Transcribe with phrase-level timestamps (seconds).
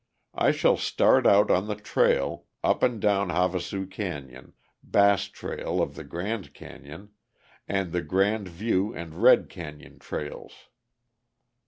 [0.33, 6.03] I started out on the trail, up and down Havasu Canyon, Bass Trail of the
[6.03, 7.09] Grand Canyon,
[7.67, 10.53] and the Grand View and Red Canyon trails.